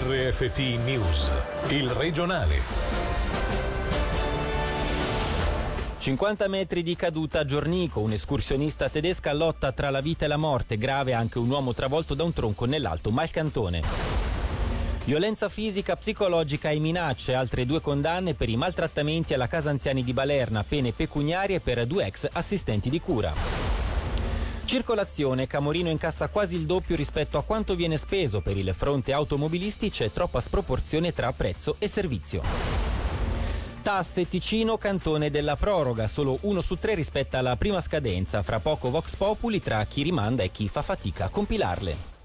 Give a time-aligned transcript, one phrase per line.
[0.00, 1.28] RFT News,
[1.70, 2.60] il regionale.
[5.98, 10.78] 50 metri di caduta a Giornico, un'escursionista tedesca lotta tra la vita e la morte,
[10.78, 13.82] grave anche un uomo travolto da un tronco nell'alto Malcantone.
[15.04, 20.12] Violenza fisica, psicologica e minacce, altre due condanne per i maltrattamenti alla casa anziani di
[20.12, 23.67] Balerna, pene pecuniarie per due ex assistenti di cura.
[24.68, 29.88] Circolazione, Camorino incassa quasi il doppio rispetto a quanto viene speso per il fronte automobilisti,
[29.88, 32.42] c'è troppa sproporzione tra prezzo e servizio.
[33.80, 38.90] Tasse Ticino, cantone della proroga, solo uno su tre rispetta la prima scadenza, fra poco
[38.90, 42.17] Vox Populi tra chi rimanda e chi fa fatica a compilarle.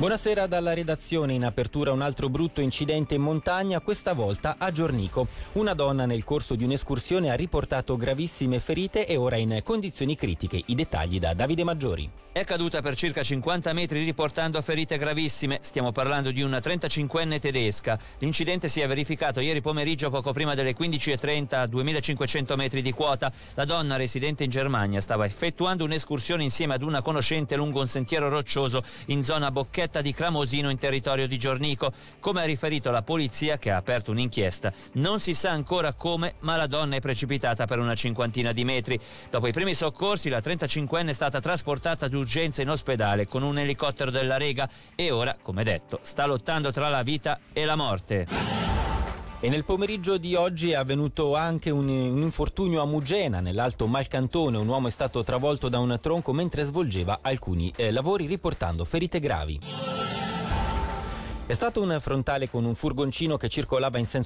[0.00, 1.34] Buonasera dalla redazione.
[1.34, 5.28] In apertura un altro brutto incidente in montagna, questa volta a Giornico.
[5.52, 10.62] Una donna nel corso di un'escursione ha riportato gravissime ferite e ora in condizioni critiche.
[10.64, 12.10] I dettagli da Davide Maggiori.
[12.32, 15.58] È caduta per circa 50 metri riportando ferite gravissime.
[15.60, 17.98] Stiamo parlando di una 35enne tedesca.
[18.20, 23.30] L'incidente si è verificato ieri pomeriggio poco prima delle 15.30 a 2500 metri di quota.
[23.54, 28.30] La donna residente in Germania stava effettuando un'escursione insieme ad una conoscente lungo un sentiero
[28.30, 31.92] roccioso in zona Bocchetta Valletta di Cramosino in territorio di Giornico.
[32.20, 36.56] Come ha riferito la polizia che ha aperto un'inchiesta, non si sa ancora come, ma
[36.56, 38.98] la donna è precipitata per una cinquantina di metri.
[39.28, 44.10] Dopo i primi soccorsi, la 35enne è stata trasportata d'urgenza in ospedale con un elicottero
[44.10, 48.79] della Rega e ora, come detto, sta lottando tra la vita e la morte.
[49.42, 54.58] E nel pomeriggio di oggi è avvenuto anche un, un, infortunio a Mugena, nell'Alto Malcantone.
[54.58, 59.18] Un uomo è stato travolto da un tronco mentre svolgeva alcuni eh, lavori riportando ferite
[59.18, 59.58] gravi.
[61.46, 64.18] È stato un frontale con un furgoncino che circolava in senso